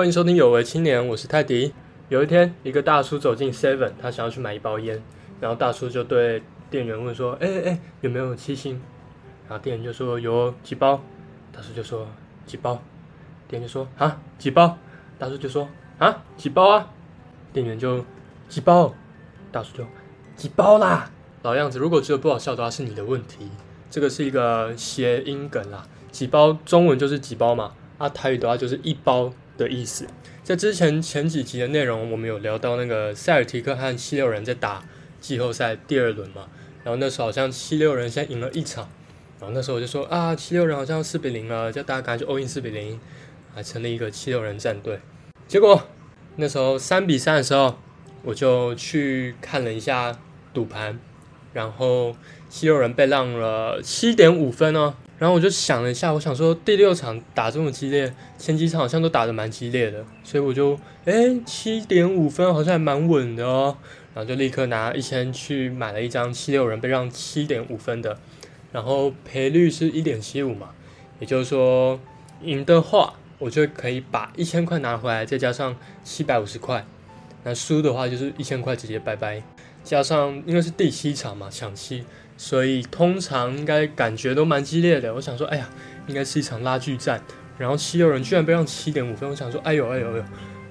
[0.00, 1.74] 欢迎收听有为青年，我是泰迪。
[2.08, 5.02] 有一天，一个大叔走进 Seven，他想要去买一包烟，
[5.42, 8.80] 然后大叔就对店员问说：“哎哎哎，有没有七星？”
[9.46, 11.02] 然后店员就说：“有几包。”
[11.52, 12.08] 大叔就说
[12.46, 12.82] ：“几包？”
[13.46, 14.78] 店员就说：“啊，几包？”
[15.20, 15.68] 大叔就说
[16.00, 16.90] ：“啊，几包啊？”
[17.52, 18.02] 店员就
[18.48, 18.94] ：“几包？”
[19.52, 19.84] 大叔就
[20.34, 21.10] ：“几包啦？”
[21.44, 23.50] 老样子，如果觉得不好笑的话，是你的问题。
[23.90, 29.30] 这个是一个谐音梗啦，几包中文就是几包嘛，啊台语的话就是一包
[29.64, 30.06] 的意思。
[30.42, 34.82] 在之前前几集的内容，我们有聊到那个塞尔提克和七六人在打
[35.20, 36.48] 季后赛第二轮嘛，
[36.82, 38.88] 然后那时候好像七六人先赢了一场，
[39.38, 42.98] 然后那时候我就说啊七六人好像四比零了，叫大家赶紧去 all in 四比零，
[43.54, 44.98] 还成立一个七六人战队。
[45.46, 45.88] 结果
[46.36, 47.78] 那时候三比三的时候，
[48.22, 50.18] 我就去看了一下
[50.52, 50.98] 赌盘。
[51.52, 52.14] 然后
[52.48, 63.76] 七六人被让了七点五分哦，然后我就想了一下，我想说第六场打这么激烈，前几场好像都打得蛮激烈的，所以我就哎七点五分好像还蛮稳的哦，
[64.14, 68.18] 然后就立刻拿一千去买了一张七六人被让七点五分的，
[68.72, 70.70] 然后赔率是一点七五嘛，
[71.18, 72.00] 也就是说
[72.40, 76.86] 赢的话我就可以把一千块拿回来，再加上七百五十块，
[77.44, 79.42] 那输的话就是一千块直接拜拜。
[79.82, 82.04] 加上因为是第七场嘛，抢七，
[82.36, 85.14] 所以通常应该感觉都蛮激烈的。
[85.14, 85.68] 我想说，哎呀，
[86.06, 87.22] 应该是一场拉锯战。
[87.58, 90.24] 然后七六人居然被让七点五分，我想说，哎呦哎呦哎呦，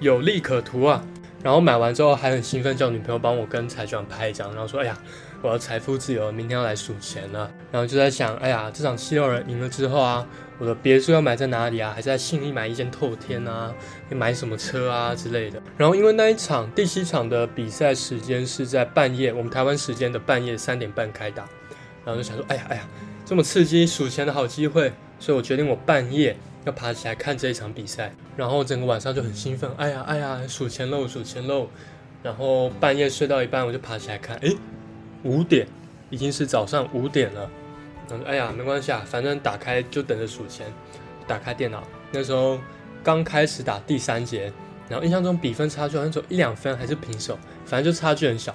[0.00, 1.04] 有利可图啊！
[1.42, 4.98] 然后买完之后还很兴奋，叫女朋友帮我跟彩券拍一张，然后说，哎呀，
[5.42, 7.50] 我要财富自由，明天要来数钱了。
[7.72, 10.26] 然后就在想，哎呀，这场七六人赢了之后啊。
[10.60, 11.90] 我的别墅要买在哪里啊？
[11.90, 13.72] 还是在信义买一间透天啊？
[14.10, 15.58] 买什么车啊之类的？
[15.78, 21.48] 然后因为那一场第七场的比赛时间是在半夜，我们台湾时间的半夜三点半开打，
[22.04, 22.86] 然后就想说，哎呀哎呀，
[23.24, 28.12] 这么刺激数钱的好机会，所以我决定我半夜要爬起来看这一场比赛。
[28.36, 31.68] 然后整个晚上就很兴奋，哎呀哎呀，数钱喽数钱喽。
[32.22, 34.54] 然后半夜睡到一半，我就爬起来看，哎，
[35.24, 35.66] 五点，
[36.10, 37.50] 已经是早上五点了。
[38.26, 40.66] 哎呀，没关系啊，反正打开就等着数钱。
[41.28, 42.58] 打开电脑，那时候
[43.04, 44.52] 刚开始打第三节，
[44.88, 48.52] 然后印象中比分差距好像只有一两分，还是平手，反正就差距很小。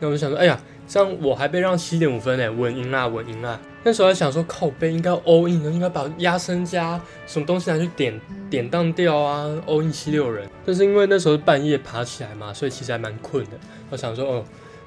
[0.00, 3.60] 那我就想说，哎呀，这样我还被让七点五分呢，稳赢啦，稳赢啦。
[3.82, 8.18] 那时候还想说，靠背应该 all in 的，应该把压身加什么东西拿去点
[8.48, 10.48] 点当掉啊，all in 七六人。
[10.64, 13.50] 但是因为那时候半夜爬起来嘛，所以其实还蛮困的。
[13.90, 14.44] 我想说，哦，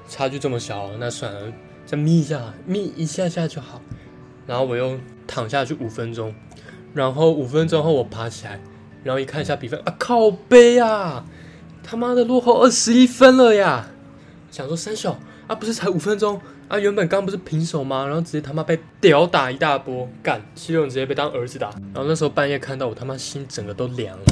[0.08, 1.52] 差距这么小，那算了，
[1.84, 3.82] 再眯一下，眯一下下就好。
[4.46, 6.34] 然后我又躺下去五分钟，
[6.94, 8.58] 然后五分钟后我爬起来，
[9.04, 11.26] 然后一看一下比分啊，靠背啊，
[11.82, 13.88] 他妈的落后二十一分了呀！
[14.50, 18.06] 想说三小啊，不是才五分钟啊，原本刚不是平手吗？
[18.06, 21.68] 然后直接他妈被屌打一大波，干七六直接被当儿子打。
[21.92, 24.24] 然后那时候半夜看到我他妈心整个都凉了，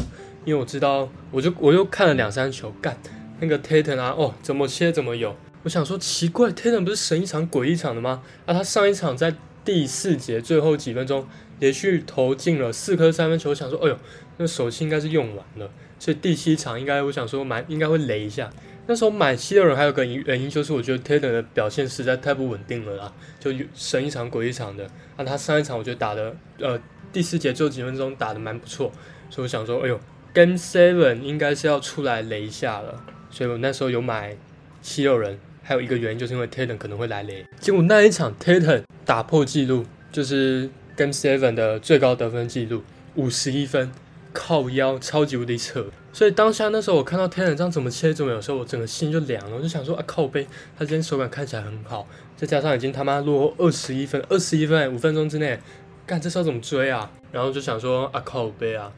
[0.47, 2.97] 因为我知道我就我又看了两三球，干
[3.41, 5.37] 那个 Tatum 啊，哦怎么切怎么有。
[5.67, 8.23] 我想说奇怪，Tatum 不是神一场鬼一场的吗？
[8.47, 9.35] 啊，他上一场在。
[9.65, 11.27] 第四节最后几分钟，
[11.59, 13.99] 连续投进了四颗三分球，想说，哎呦，
[14.37, 15.69] 那手气应该是用完了，
[15.99, 18.49] 所以第七场应该，我想说买应该会雷一下。
[18.87, 24.89] 那时候买七六人还有个原因，就是我觉得 Taylor 的表现实在太不稳定了啦，就神一场鬼一场的。
[25.17, 26.81] 那他上一场我觉得打的，呃，
[27.13, 28.93] 第四节最后几分钟打的蛮不错，
[29.29, 29.99] 所以我想说，哎呦
[30.33, 34.37] ，Game Seven 应该是要出来雷一下了，所以我那时候有买
[34.81, 35.41] 七六人。
[35.69, 37.45] 还有一个原因，就是因为 Tatum 可能会来雷。
[37.59, 42.85] 结果那一场 Tatum 打破纪录，就是 Game Seven 的最高得分纪录，
[43.17, 43.91] 五十一分，
[44.33, 45.85] 靠腰，超级无敌扯。
[46.13, 49.57] 所以当下那时候我看到 Tatum 这样怎么切怎么有时候，我整个心就凉了。
[49.57, 50.47] 我就想说啊，靠背，
[50.79, 52.07] 他今天手感看起来很好，
[52.37, 55.59] 再加上已经他妈落后二十一分，二十一分，五分钟之内，
[56.07, 57.11] 干这时候怎么追啊？
[57.33, 58.93] 然后就想说啊，靠背啊，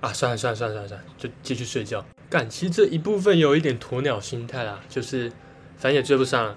[0.00, 2.04] 啊，算了算了算了算了算了，就继续睡觉。
[2.28, 5.30] 干，其实这一部分有一点鸵鸟心态啦，就是。
[5.80, 6.54] 反正也追不上，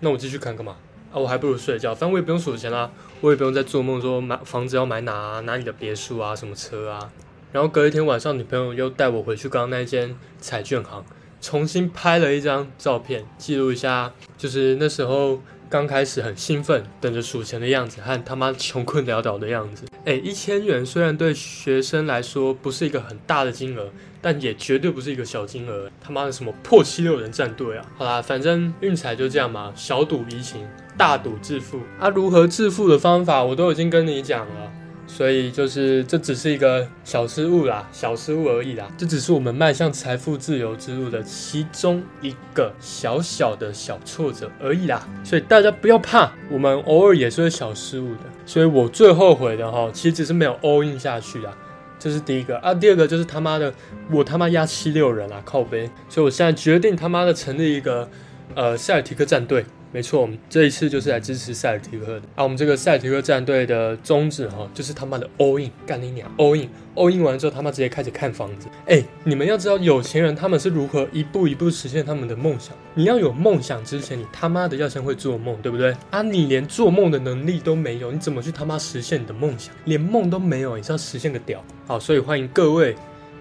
[0.00, 0.74] 那我继续看干嘛
[1.12, 1.18] 啊？
[1.18, 2.90] 我还不如睡觉，反正我也不用数钱啦，
[3.20, 7.12] 我也不用再做梦说买房子要买哪哪里的别墅啊，什么车啊。
[7.52, 11.04] 然后隔一天晚上，女朋友又带我回去刚刚那间彩券行，
[11.42, 15.42] 重新拍了一张照片，记录一下，就是那时候
[15.72, 19.86] 刚开始很兴奋，等着数钱的样子，和他妈穷困潦倒的样子。
[20.04, 23.88] 哎，一千元虽然对学生来说不是一个很大的金额。
[24.24, 27.84] 但也绝对不是一个小金额，他妈的什么破七六人战队啊！
[27.96, 30.64] 好啦，反正运彩就这样嘛，小赌怡情，
[30.96, 31.80] 大赌致富。
[31.98, 34.72] 啊，如何致富的方法我都已经跟你讲了，
[35.14, 38.88] 所以就是这只是一个小失误啦，小失误而已啦。
[38.96, 45.06] 这只是我们迈向财富自由之路的其中一个小小的小挫折而已啦。
[45.22, 48.20] 所以大家不要怕，我们偶尔也是会小失误的。
[48.46, 51.54] 所以我最后悔的哈，其实只是没有 all in 下去啊。
[51.98, 52.72] 这是第一个啊。
[52.72, 53.72] 第二个就是他妈的，
[54.10, 58.08] 我他妈压七六人啊，靠背，所以我现在决定他妈的成立一个
[58.54, 59.66] 呃塞尔提克战队。
[59.92, 62.42] 没错，我们这一次就是来支持塞尔提克的啊。
[62.42, 68.68] 我们这个塞尔提克战队的宗旨哈，就是他妈的 all in，干你娘，all in，all in 完之后他妈直接开始看房子。
[68.86, 72.74] 哎，你们要知道有钱人他们是如何一步一步实现他们的梦想。
[72.94, 75.94] 你要有梦想之前，你他妈的要先会做梦，对不对？
[76.10, 79.74] 啊，你连做梦的能力都没有，你怎么去他妈实现你的梦想？
[79.84, 81.62] 连梦都没有，你是要实现个屌？
[81.86, 82.96] 好，所以欢迎各位。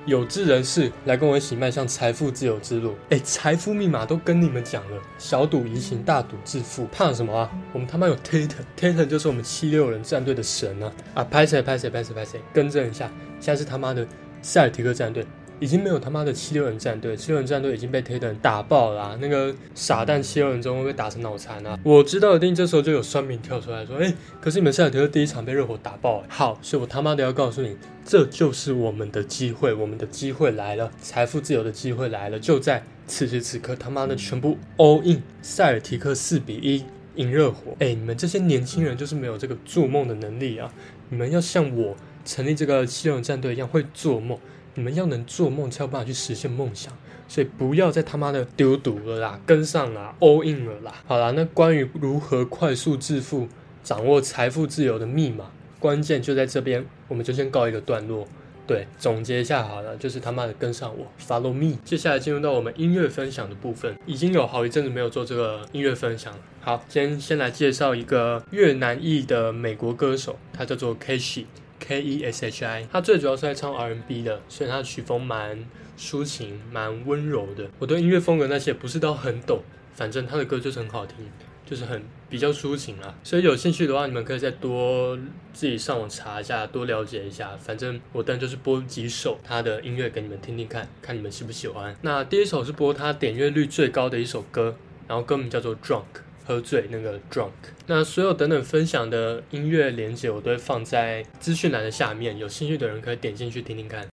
[0.06, 2.95] 有志人士来跟我一起迈向财富自由之路。
[3.09, 6.88] 哎，财富密码都跟你们讲了，小赌怡情，大赌致富。
[6.88, 7.51] 怕什么啊？
[7.71, 10.92] 我们他妈有 Tater，Tater 就是我们七六人战队的神啊！
[11.13, 14.07] 啊，拍谁拍谁拍谁拍谁，更正一下，现在是他妈的
[14.42, 15.24] 塞尔提克战队。
[15.61, 19.15] 已经没有他妈的七六人战队，七六人战队已经被 t a t n 打爆了。
[19.21, 21.77] 那个傻蛋七六人中会被打成脑残啊！
[21.83, 24.11] 我知道一定这时候就有酸民跳出来说：“哎，
[24.41, 36.83] 可是你们塞尔提克第一场被热火打爆。”好，所以我他妈的要告诉你，这就是我们的机会，我们的机会来了，财富自由的机会来了，就在此时此刻，他妈的全部 all in，塞尔提克四比一
[37.21, 37.75] 赢热火。
[37.77, 40.73] 哎，你们这些年轻人就是没有这个做梦的能力啊！
[41.09, 44.39] 你们要像我成立这个七六人战队一样会做梦。
[44.81, 46.92] 你们要能做梦，才有办法去实现梦想，
[47.28, 50.92] 所以不要再他妈的丢赌了啦，跟上啦，all in 了啦。
[51.06, 53.48] 好啦，那关于如何快速致富、
[53.83, 58.28] 掌握财富自由的密码，关键就在这边，我们就先告一个段落。
[58.66, 61.78] 对，总结一下好了，就是他妈的跟上我，follow me。
[61.86, 66.39] 接下来进入到我们音乐分享的部分，已经有好一阵子没有做这个音乐分享了。
[66.60, 71.45] 好，今天先来介绍一个越南裔的美国歌手，他叫做 kashi
[71.81, 75.66] K E S H I，他最主要是在唱 R N B 的，所以他的曲风蛮
[75.98, 77.68] 抒情、蛮温柔的。
[77.80, 79.62] 我对音乐风格那些不是都很懂，
[79.94, 81.18] 反正他的歌就是很好听，
[81.66, 83.16] 就是很比较抒情啦。
[83.24, 85.18] 所以有兴趣的话，你们可以再多
[85.51, 87.57] 自己上网查一下，多了解一下。
[87.57, 91.95] 反正我当然就是播几首他的音乐给你们听听看，看你们喜不喜欢。
[92.04, 94.75] 那第一首是播他点阅率最高的一首歌，
[95.07, 96.20] 然后歌名叫做 Drunk。
[96.51, 97.51] 喝醉那个 drunk，
[97.88, 104.10] 那所有等等分享的音乐连接我都会放在资讯栏的下面，有兴趣的人可以点进去听听看。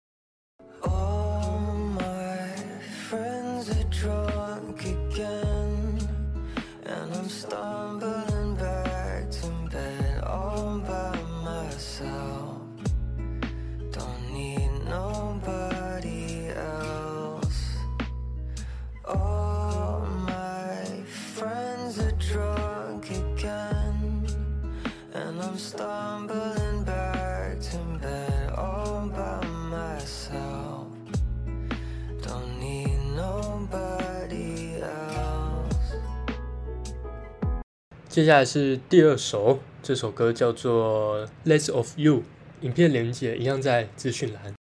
[38.09, 42.15] 接下来是第二首，这首歌叫做《Less of You》，
[42.61, 44.58] 影片连接一样在资讯栏。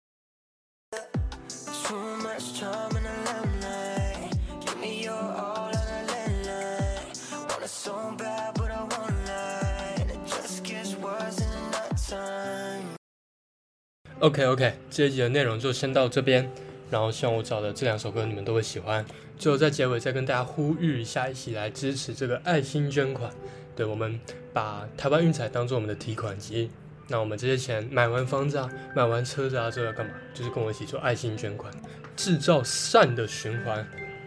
[14.22, 16.48] OK OK，这一集的内容就先到这边，
[16.88, 19.04] 然后希望我找的这两首歌你们都会喜欢。
[19.36, 23.28] 最后在结尾再跟大家呼吁一下，一起来支持这个爱心捐款。
[23.74, 24.20] 对我们
[24.52, 26.70] 把台湾运彩当做我们的提款机，
[27.08, 30.12] 那我们这些钱买完房子啊，买完车子啊，这要干嘛？
[30.32, 31.74] 就是跟我一起做爱心捐款，
[32.14, 33.84] 制造善的循环，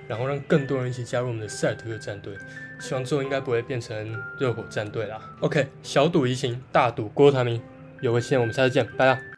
[0.10, 2.36] 然后让更多人一起加入我们的赛特战队。
[2.82, 5.22] 希望最后应该不会变成热火战队啦。
[5.40, 7.62] OK，小赌怡情，大赌郭台铭。
[8.02, 9.35] 有个线，我们下次见，拜了。